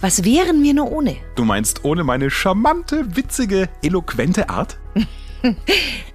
[0.00, 1.16] Was wären wir nur ohne?
[1.34, 4.78] Du meinst ohne meine charmante, witzige, eloquente Art?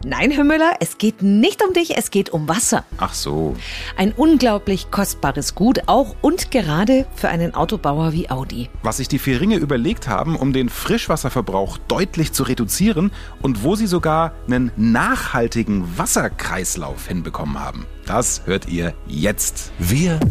[0.05, 2.85] Nein, Herr Müller, es geht nicht um dich, es geht um Wasser.
[2.97, 3.57] Ach so.
[3.97, 8.69] Ein unglaublich kostbares Gut, auch und gerade für einen Autobauer wie Audi.
[8.83, 13.11] Was sich die vier Ringe überlegt haben, um den Frischwasserverbrauch deutlich zu reduzieren
[13.41, 17.85] und wo sie sogar einen nachhaltigen Wasserkreislauf hinbekommen haben.
[18.05, 19.73] Das hört ihr jetzt.
[19.77, 20.21] Wir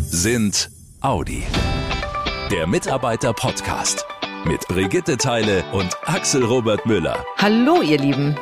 [0.00, 0.70] sind
[1.00, 1.44] Audi.
[2.50, 4.06] Der Mitarbeiter-Podcast
[4.44, 7.24] mit Brigitte Teile und Axel Robert Müller.
[7.38, 8.36] Hallo, ihr Lieben.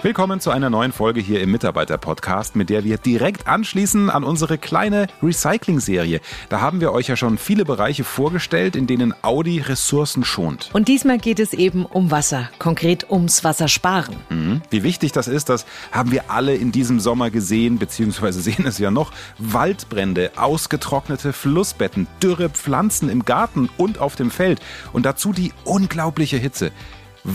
[0.00, 4.56] Willkommen zu einer neuen Folge hier im Mitarbeiter-Podcast, mit der wir direkt anschließen an unsere
[4.56, 6.20] kleine Recycling-Serie.
[6.48, 10.70] Da haben wir euch ja schon viele Bereiche vorgestellt, in denen Audi Ressourcen schont.
[10.72, 14.14] Und diesmal geht es eben um Wasser, konkret ums Wassersparen.
[14.30, 14.62] Mhm.
[14.70, 18.78] Wie wichtig das ist, das haben wir alle in diesem Sommer gesehen, beziehungsweise sehen es
[18.78, 19.10] ja noch.
[19.38, 24.60] Waldbrände, ausgetrocknete Flussbetten, dürre Pflanzen im Garten und auf dem Feld
[24.92, 26.70] und dazu die unglaubliche Hitze.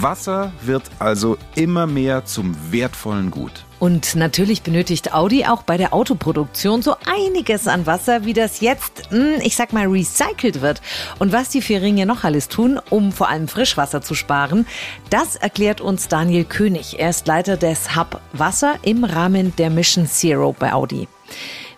[0.02, 3.66] Wasser wird also immer mehr zum wertvollen Gut.
[3.80, 9.11] Und natürlich benötigt Audi auch bei der Autoproduktion so einiges an Wasser, wie das jetzt,
[9.11, 10.81] hm, ich sag mal, recycelt wird.
[11.19, 14.66] Und was die vier Ringe noch alles tun, um vor allem Frischwasser zu sparen,
[15.09, 16.97] das erklärt uns Daniel König.
[16.97, 21.08] Er ist Leiter des Hub Wasser im Rahmen der Mission Zero bei Audi.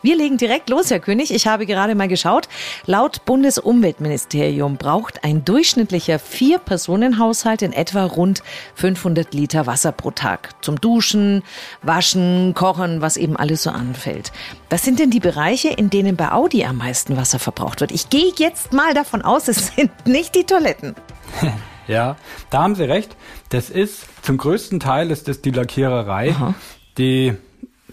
[0.05, 1.33] Wir legen direkt los, Herr König.
[1.33, 2.47] Ich habe gerade mal geschaut.
[2.85, 8.43] Laut Bundesumweltministerium braucht ein durchschnittlicher Vier-Personen-Haushalt in etwa rund
[8.75, 10.63] 500 Liter Wasser pro Tag.
[10.63, 11.41] Zum Duschen,
[11.81, 14.31] Waschen, Kochen, was eben alles so anfällt.
[14.69, 17.91] Was sind denn die Bereiche, in denen bei Audi am meisten Wasser verbraucht wird?
[17.91, 20.93] Ich gehe jetzt mal davon aus, es sind nicht die Toiletten.
[21.87, 22.15] Ja,
[22.49, 23.15] da haben Sie recht.
[23.49, 26.55] Das ist zum größten Teil ist das die Lackiererei, Aha.
[26.97, 27.35] die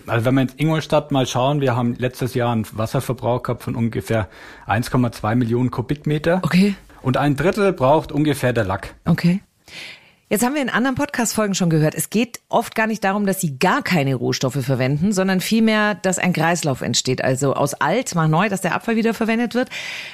[0.07, 3.75] also wenn wir in Ingolstadt mal schauen, wir haben letztes Jahr einen Wasserverbrauch gehabt von
[3.75, 4.29] ungefähr
[4.67, 6.41] 1,2 Millionen Kubikmeter.
[6.43, 6.75] Okay.
[7.03, 8.95] Und ein Drittel braucht ungefähr der Lack.
[9.05, 9.41] Okay.
[10.33, 13.39] Jetzt haben wir in anderen Podcast-Folgen schon gehört, es geht oft gar nicht darum, dass
[13.39, 17.23] sie gar keine Rohstoffe verwenden, sondern vielmehr, dass ein Kreislauf entsteht.
[17.23, 19.69] Also aus alt mal neu, dass der Abfall wieder verwendet wird,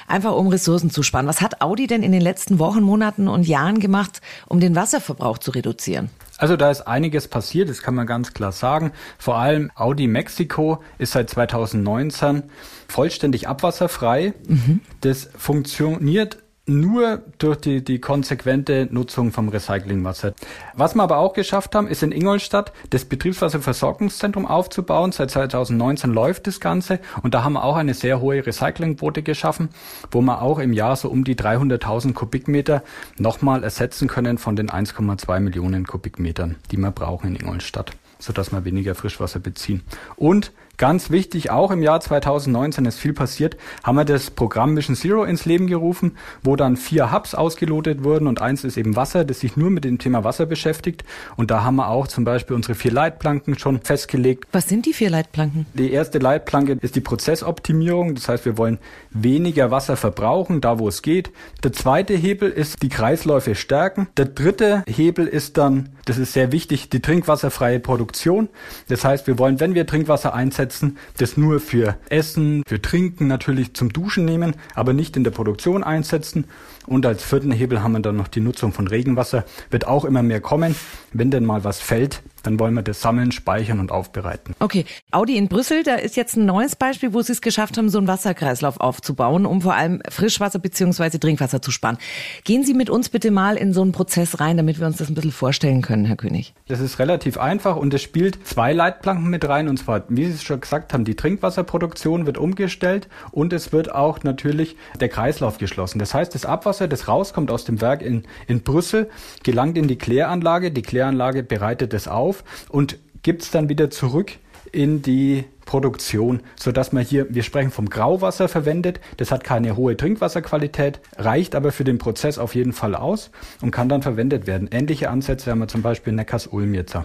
[0.09, 1.25] einfach um Ressourcen zu sparen.
[1.25, 5.37] Was hat Audi denn in den letzten Wochen, Monaten und Jahren gemacht, um den Wasserverbrauch
[5.37, 6.09] zu reduzieren?
[6.39, 8.93] Also da ist einiges passiert, das kann man ganz klar sagen.
[9.17, 12.43] Vor allem Audi Mexico ist seit 2019
[12.87, 14.33] vollständig abwasserfrei.
[14.47, 14.79] Mhm.
[15.01, 16.37] Das funktioniert
[16.69, 20.33] nur durch die, die konsequente Nutzung vom Recyclingwasser.
[20.75, 25.11] Was wir aber auch geschafft haben, ist in Ingolstadt das Betriebswasserversorgungszentrum aufzubauen.
[25.11, 29.69] Seit 2019 läuft das Ganze und da haben wir auch eine sehr hohe Recyclingquote geschaffen,
[30.11, 32.83] wo wir auch im Jahr so um die 300.000 Kubikmeter
[33.17, 38.63] nochmal ersetzen können von den 1,2 Millionen Kubikmetern, die wir brauchen in Ingolstadt, sodass wir
[38.65, 39.81] weniger Frischwasser beziehen.
[40.15, 44.95] Und Ganz wichtig, auch im Jahr 2019 ist viel passiert, haben wir das Programm Mission
[44.95, 49.25] Zero ins Leben gerufen, wo dann vier Hubs ausgelotet wurden und eins ist eben Wasser,
[49.25, 51.03] das sich nur mit dem Thema Wasser beschäftigt.
[51.35, 54.45] Und da haben wir auch zum Beispiel unsere vier Leitplanken schon festgelegt.
[54.53, 55.65] Was sind die vier Leitplanken?
[55.73, 58.15] Die erste Leitplanke ist die Prozessoptimierung.
[58.15, 58.77] Das heißt, wir wollen
[59.11, 61.29] weniger Wasser verbrauchen, da wo es geht.
[61.61, 64.07] Der zweite Hebel ist die Kreisläufe stärken.
[64.15, 68.47] Der dritte Hebel ist dann, das ist sehr wichtig, die trinkwasserfreie Produktion.
[68.87, 73.27] Das heißt, wir wollen, wenn wir Trinkwasser einsetzen, einsetzen, das nur für Essen, für Trinken
[73.27, 76.45] natürlich zum Duschen nehmen, aber nicht in der Produktion einsetzen.
[76.85, 79.45] Und als vierten Hebel haben wir dann noch die Nutzung von Regenwasser.
[79.69, 80.75] Wird auch immer mehr kommen.
[81.13, 84.55] Wenn denn mal was fällt, dann wollen wir das sammeln, speichern und aufbereiten.
[84.59, 84.85] Okay.
[85.11, 87.97] Audi in Brüssel, da ist jetzt ein neues Beispiel, wo sie es geschafft haben, so
[87.97, 91.17] einen Wasserkreislauf aufzubauen, um vor allem Frischwasser bzw.
[91.17, 91.97] Trinkwasser zu sparen.
[92.43, 95.09] Gehen Sie mit uns bitte mal in so einen Prozess rein, damit wir uns das
[95.09, 96.53] ein bisschen vorstellen können, Herr König.
[96.67, 99.67] Das ist relativ einfach und es spielt zwei Leitplanken mit rein.
[99.67, 103.93] Und zwar, wie Sie es schon gesagt haben, die Trinkwasserproduktion wird umgestellt und es wird
[103.93, 105.99] auch natürlich der Kreislauf geschlossen.
[105.99, 109.09] Das heißt, das Abwasser Abwasser, das rauskommt aus dem Werk in, in Brüssel,
[109.43, 110.71] gelangt in die Kläranlage.
[110.71, 112.28] Die Kläranlage bereitet es auf
[112.69, 114.33] und gibt es dann wieder zurück
[114.71, 118.99] in die Produktion, so dass man hier, wir sprechen vom Grauwasser verwendet.
[119.17, 123.29] Das hat keine hohe Trinkwasserqualität, reicht aber für den Prozess auf jeden Fall aus
[123.61, 124.67] und kann dann verwendet werden.
[124.71, 126.97] Ähnliche Ansätze haben wir zum Beispiel Neckars-Ulm jetzt.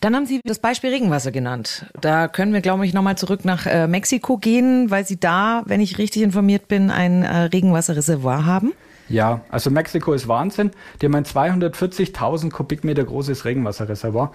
[0.00, 1.84] Dann haben Sie das Beispiel Regenwasser genannt.
[2.00, 5.82] Da können wir, glaube ich, nochmal zurück nach äh, Mexiko gehen, weil Sie da, wenn
[5.82, 8.72] ich richtig informiert bin, ein äh, Regenwasserreservoir haben.
[9.08, 10.70] Ja, also Mexiko ist Wahnsinn.
[11.00, 14.32] Die haben ein 240.000 Kubikmeter großes Regenwasserreservoir.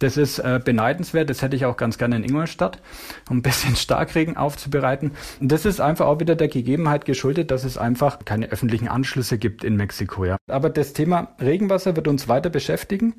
[0.00, 1.30] Das ist äh, beneidenswert.
[1.30, 2.80] Das hätte ich auch ganz gerne in Ingolstadt,
[3.28, 5.12] um ein bisschen Starkregen aufzubereiten.
[5.40, 9.38] Und das ist einfach auch wieder der Gegebenheit geschuldet, dass es einfach keine öffentlichen Anschlüsse
[9.38, 10.24] gibt in Mexiko.
[10.24, 10.36] Ja.
[10.48, 13.14] Aber das Thema Regenwasser wird uns weiter beschäftigen.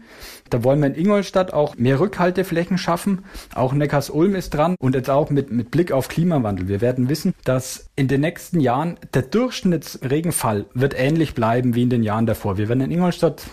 [0.49, 3.25] Da wollen wir in Ingolstadt auch mehr Rückhalteflächen schaffen.
[3.53, 6.67] Auch Neckars-Ulm ist dran und jetzt auch mit, mit Blick auf Klimawandel.
[6.67, 11.91] Wir werden wissen, dass in den nächsten Jahren der Durchschnittsregenfall wird ähnlich bleiben wie in
[11.91, 12.57] den Jahren davor.
[12.57, 13.43] Wir werden in Ingolstadt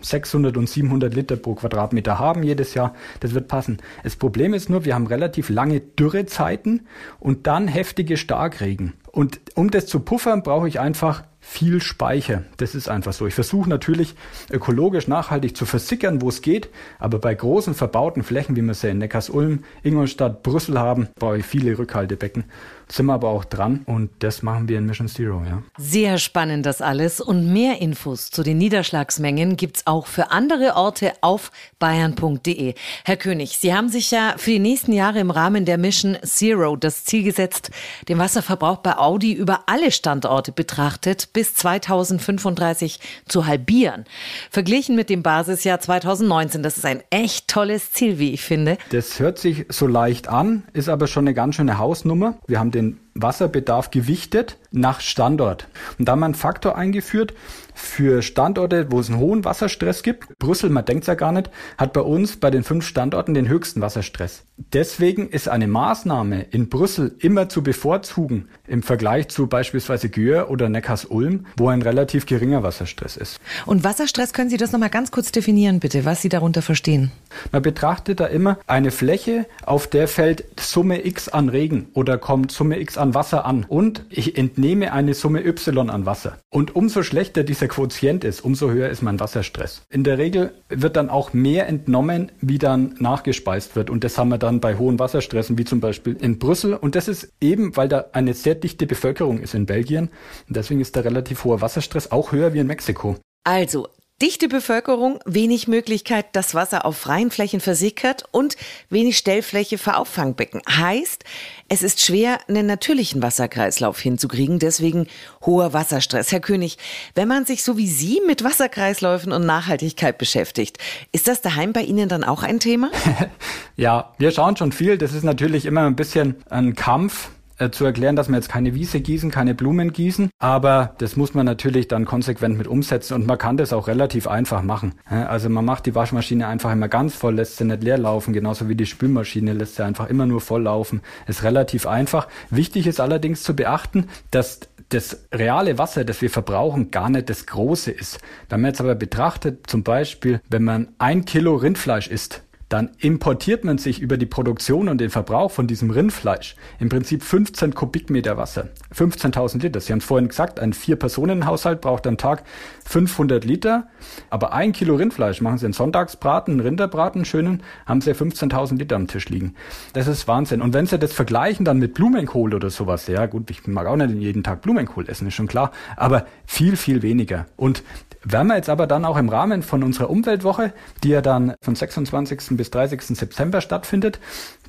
[0.00, 2.94] 600 und 700 Liter pro Quadratmeter haben jedes Jahr.
[3.20, 3.78] Das wird passen.
[4.02, 6.86] Das Problem ist nur, wir haben relativ lange Dürrezeiten
[7.18, 8.94] und dann heftige Starkregen.
[9.12, 12.44] Und um das zu puffern, brauche ich einfach viel Speicher.
[12.56, 13.26] Das ist einfach so.
[13.26, 14.14] Ich versuche natürlich
[14.50, 18.90] ökologisch nachhaltig zu versickern, wo es geht, aber bei großen verbauten Flächen, wie wir sie
[18.90, 22.44] in Neckars-Ulm, Ingolstadt, Brüssel haben, brauche ich viele Rückhaltebecken
[22.92, 25.62] sind wir aber auch dran und das machen wir in Mission Zero, ja.
[25.78, 31.12] Sehr spannend das alles und mehr Infos zu den Niederschlagsmengen gibt's auch für andere Orte
[31.22, 32.74] auf bayern.de.
[33.04, 36.76] Herr König, Sie haben sich ja für die nächsten Jahre im Rahmen der Mission Zero
[36.76, 37.70] das Ziel gesetzt,
[38.08, 44.04] den Wasserverbrauch bei Audi über alle Standorte betrachtet bis 2035 zu halbieren.
[44.50, 48.78] Verglichen mit dem Basisjahr 2019, das ist ein echt tolles Ziel, wie ich finde.
[48.90, 52.38] Das hört sich so leicht an, ist aber schon eine ganz schöne Hausnummer.
[52.46, 55.68] Wir haben den Wasserbedarf gewichtet nach Standort.
[55.98, 57.34] Und da haben wir einen Faktor eingeführt
[57.74, 60.38] für Standorte, wo es einen hohen Wasserstress gibt.
[60.38, 63.80] Brüssel, man denkt ja gar nicht, hat bei uns bei den fünf Standorten den höchsten
[63.80, 64.44] Wasserstress.
[64.72, 70.68] Deswegen ist eine Maßnahme in Brüssel immer zu bevorzugen im Vergleich zu beispielsweise Gür oder
[70.68, 73.40] Neckars-Ulm, wo ein relativ geringer Wasserstress ist.
[73.66, 77.10] Und Wasserstress, können Sie das nochmal ganz kurz definieren, bitte, was Sie darunter verstehen?
[77.50, 82.52] Man betrachtet da immer eine Fläche, auf der fällt Summe X an Regen oder kommt
[82.52, 86.38] Summe X an Wasser an und ich entnehme eine Summe Y an Wasser.
[86.50, 89.82] Und umso schlechter dieser Quotient ist, umso höher ist mein Wasserstress.
[89.90, 93.90] In der Regel wird dann auch mehr entnommen, wie dann nachgespeist wird.
[93.90, 96.74] Und das haben wir dann bei hohen Wasserstressen, wie zum Beispiel in Brüssel.
[96.74, 100.10] Und das ist eben, weil da eine sehr dichte Bevölkerung ist in Belgien.
[100.48, 103.16] Und deswegen ist der relativ hoher Wasserstress auch höher wie in Mexiko.
[103.44, 103.88] Also,
[104.22, 108.56] Dichte Bevölkerung, wenig Möglichkeit, dass Wasser auf freien Flächen versickert und
[108.88, 110.62] wenig Stellfläche für Auffangbecken.
[110.70, 111.24] Heißt,
[111.68, 115.08] es ist schwer, einen natürlichen Wasserkreislauf hinzukriegen, deswegen
[115.44, 116.30] hoher Wasserstress.
[116.30, 116.78] Herr König,
[117.16, 120.78] wenn man sich so wie Sie mit Wasserkreisläufen und Nachhaltigkeit beschäftigt,
[121.10, 122.92] ist das daheim bei Ihnen dann auch ein Thema?
[123.76, 124.98] ja, wir schauen schon viel.
[124.98, 127.30] Das ist natürlich immer ein bisschen ein Kampf
[127.62, 131.34] äh, zu erklären, dass wir jetzt keine Wiese gießen, keine Blumen gießen, aber das muss
[131.34, 134.94] man natürlich dann konsequent mit umsetzen und man kann das auch relativ einfach machen.
[135.04, 138.68] Also man macht die Waschmaschine einfach immer ganz voll, lässt sie nicht leer laufen, genauso
[138.68, 141.02] wie die Spülmaschine lässt sie einfach immer nur voll laufen.
[141.26, 142.28] Ist relativ einfach.
[142.50, 147.46] Wichtig ist allerdings zu beachten, dass das reale Wasser, das wir verbrauchen, gar nicht das
[147.46, 148.18] große ist.
[148.48, 152.42] Wenn man jetzt aber betrachtet, zum Beispiel, wenn man ein Kilo Rindfleisch isst,
[152.72, 157.22] dann importiert man sich über die Produktion und den Verbrauch von diesem Rindfleisch im Prinzip
[157.22, 158.68] 15 Kubikmeter Wasser.
[158.96, 159.80] 15.000 Liter.
[159.80, 162.44] Sie haben es vorhin gesagt, ein Vier-Personen-Haushalt braucht am Tag
[162.86, 163.88] 500 Liter.
[164.30, 168.96] Aber ein Kilo Rindfleisch, machen Sie einen Sonntagsbraten, einen Rinderbraten, schönen, haben Sie 15.000 Liter
[168.96, 169.54] am Tisch liegen.
[169.92, 170.62] Das ist Wahnsinn.
[170.62, 173.96] Und wenn Sie das vergleichen dann mit Blumenkohl oder sowas, ja gut, ich mag auch
[173.96, 177.44] nicht jeden Tag Blumenkohl essen, ist schon klar, aber viel, viel weniger.
[177.56, 177.82] Und
[178.24, 180.72] werden wir jetzt aber dann auch im Rahmen von unserer Umweltwoche,
[181.02, 182.56] die ja dann von 26.
[182.56, 183.02] bis 30.
[183.16, 184.18] September stattfindet,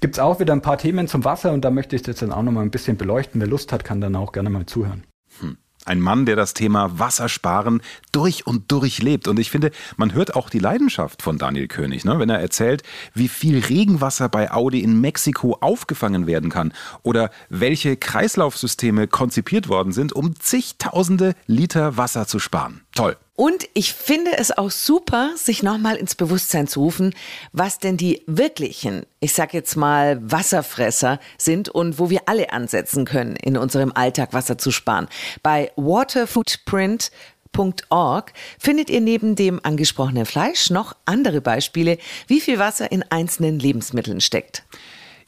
[0.02, 2.44] gibt's auch wieder ein paar Themen zum Wasser und da möchte ich jetzt dann auch
[2.44, 3.40] noch mal ein bisschen beleuchten.
[3.40, 5.04] Wer Lust hat, kann dann auch gerne mal zuhören.
[5.40, 5.58] Hm.
[5.86, 7.82] Ein Mann, der das Thema Wassersparen
[8.14, 9.28] durch und durch lebt.
[9.28, 12.20] Und ich finde, man hört auch die Leidenschaft von Daniel König, ne?
[12.20, 17.98] wenn er erzählt, wie viel Regenwasser bei Audi in Mexiko aufgefangen werden kann oder welche
[17.98, 22.82] Kreislaufsysteme konzipiert worden sind, um zigtausende Liter Wasser zu sparen.
[22.96, 23.18] Toll.
[23.36, 27.16] Und ich finde es auch super, sich nochmal ins Bewusstsein zu rufen,
[27.52, 33.06] was denn die wirklichen, ich sag jetzt mal, Wasserfresser sind und wo wir alle ansetzen
[33.06, 35.08] können, in unserem Alltag Wasser zu sparen.
[35.42, 41.98] Bei waterfootprint.org findet ihr neben dem angesprochenen Fleisch noch andere Beispiele,
[42.28, 44.64] wie viel Wasser in einzelnen Lebensmitteln steckt.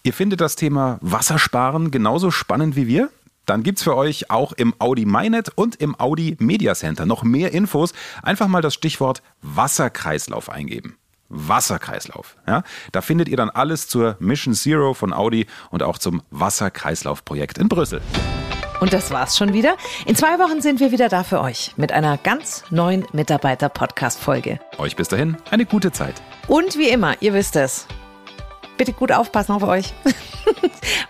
[0.03, 3.09] Ihr findet das Thema Wassersparen genauso spannend wie wir?
[3.45, 7.23] Dann gibt es für euch auch im Audi MyNet und im Audi Media Center noch
[7.23, 7.93] mehr Infos.
[8.23, 10.97] Einfach mal das Stichwort Wasserkreislauf eingeben.
[11.29, 12.37] Wasserkreislauf.
[12.47, 12.63] Ja?
[12.91, 17.67] Da findet ihr dann alles zur Mission Zero von Audi und auch zum Wasserkreislaufprojekt in
[17.67, 18.01] Brüssel.
[18.81, 19.77] Und das war's schon wieder.
[20.05, 24.59] In zwei Wochen sind wir wieder da für euch mit einer ganz neuen Mitarbeiter-Podcast-Folge.
[24.77, 26.21] Euch bis dahin eine gute Zeit.
[26.47, 27.87] Und wie immer, ihr wisst es.
[28.77, 29.93] Bitte gut aufpassen auf euch.